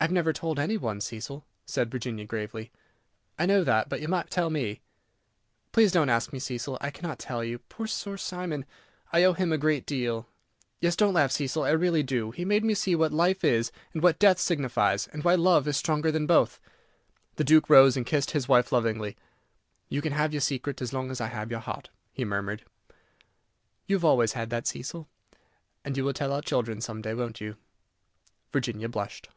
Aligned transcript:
"I 0.00 0.06
have 0.08 0.12
never 0.12 0.34
told 0.34 0.58
any 0.58 0.76
one, 0.76 1.00
Cecil," 1.00 1.46
said 1.64 1.90
Virginia, 1.90 2.26
gravely. 2.26 2.70
"I 3.38 3.46
know 3.46 3.64
that, 3.64 3.88
but 3.88 4.02
you 4.02 4.06
might 4.08 4.28
tell 4.30 4.50
me." 4.50 4.82
"Please 5.72 5.92
don't 5.92 6.10
ask 6.10 6.30
me, 6.30 6.38
Cecil, 6.38 6.76
I 6.82 6.90
cannot 6.90 7.18
tell 7.18 7.42
you. 7.42 7.58
Poor 7.70 7.86
Sir 7.86 8.18
Simon! 8.18 8.66
I 9.14 9.24
owe 9.24 9.32
him 9.32 9.50
a 9.50 9.56
great 9.56 9.86
deal. 9.86 10.28
Yes, 10.78 10.94
don't 10.94 11.14
laugh, 11.14 11.32
Cecil, 11.32 11.62
I 11.62 11.70
really 11.70 12.02
do. 12.02 12.32
He 12.32 12.44
made 12.44 12.62
me 12.66 12.74
see 12.74 12.94
what 12.94 13.14
Life 13.14 13.42
is, 13.44 13.72
and 13.94 14.02
what 14.02 14.18
Death 14.18 14.38
signifies, 14.38 15.06
and 15.06 15.24
why 15.24 15.36
Love 15.36 15.66
is 15.66 15.78
stronger 15.78 16.12
than 16.12 16.26
both." 16.26 16.60
The 17.36 17.42
Duke 17.44 17.70
rose 17.70 17.96
and 17.96 18.04
kissed 18.04 18.32
his 18.32 18.46
wife 18.46 18.72
lovingly. 18.72 19.16
"You 19.88 20.02
can 20.02 20.12
have 20.12 20.34
your 20.34 20.42
secret 20.42 20.82
as 20.82 20.92
long 20.92 21.10
as 21.10 21.18
I 21.18 21.28
have 21.28 21.50
your 21.50 21.60
heart," 21.60 21.88
he 22.12 22.26
murmured. 22.26 22.66
"You 23.86 23.96
have 23.96 24.04
always 24.04 24.34
had 24.34 24.50
that, 24.50 24.66
Cecil." 24.66 25.08
"And 25.82 25.96
you 25.96 26.04
will 26.04 26.12
tell 26.12 26.30
our 26.34 26.42
children 26.42 26.82
some 26.82 27.00
day, 27.00 27.14
won't 27.14 27.40
you?" 27.40 27.56
Virginia 28.52 28.90
blushed. 28.90 29.30